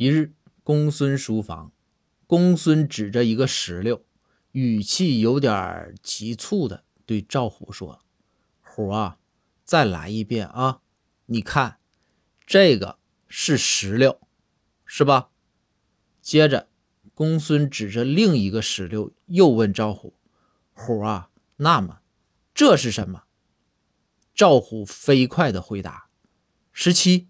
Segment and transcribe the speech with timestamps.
[0.00, 0.32] 一日
[0.64, 1.74] 公孙书房。
[2.26, 4.02] 公孙指着一个石榴
[4.52, 8.00] 语气有点急促的对赵虎说
[8.62, 9.18] 虎啊
[9.62, 10.80] 再来一遍啊
[11.26, 11.80] 你看
[12.46, 14.18] 这个是石榴
[14.86, 15.28] 是吧？
[16.22, 16.70] 接着
[17.12, 20.14] 公孙指着另一个石榴又问赵虎
[20.72, 22.00] 虎啊那么
[22.54, 23.24] 这是什么？
[24.34, 26.08] 赵虎飞快的回答
[26.72, 27.28] 十七